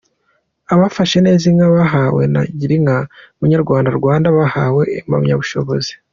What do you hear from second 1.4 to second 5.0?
inka bahawe na Girinka Munyarwanda Rwanda, bahawe